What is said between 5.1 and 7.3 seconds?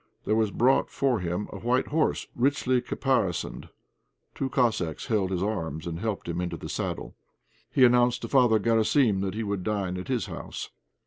his arms and helped him into the saddle.